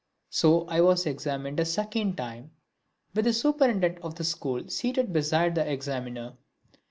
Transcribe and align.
So 0.31 0.65
I 0.65 0.81
was 0.81 1.05
examined 1.05 1.59
a 1.59 1.65
second 1.65 2.17
time, 2.17 2.49
with 3.13 3.25
the 3.25 3.33
superintendent 3.33 3.99
of 4.03 4.15
the 4.15 4.23
school 4.23 4.67
seated 4.67 5.13
beside 5.13 5.53
the 5.53 5.71
examiner. 5.71 6.33